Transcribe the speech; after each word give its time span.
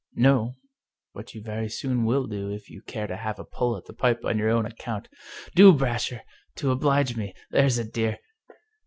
"No, 0.27 0.55
but 1.13 1.35
you 1.35 1.43
very 1.43 1.69
soon 1.69 2.05
will 2.05 2.25
do 2.25 2.49
if 2.49 2.71
you 2.71 2.81
care 2.81 3.05
to 3.05 3.15
have 3.17 3.37
a 3.37 3.45
pull 3.45 3.77
at 3.77 3.85
the 3.85 3.93
pipe 3.93 4.25
on 4.25 4.39
your 4.39 4.49
own 4.49 4.65
account. 4.65 5.07
Do, 5.53 5.71
Brasher, 5.73 6.23
to 6.55 6.71
oblige 6.71 7.15
me! 7.15 7.35
There's 7.51 7.77
a 7.77 7.83
dear 7.83 8.17